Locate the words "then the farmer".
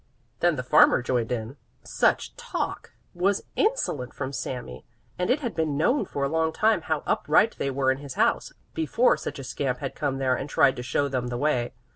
0.39-1.03